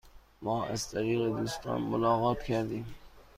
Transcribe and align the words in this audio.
ما 0.41 0.65
از 0.65 0.89
طریق 0.89 1.29
دوستان 1.29 1.81
ملاقات 1.81 2.43
کردیم. 2.43 2.85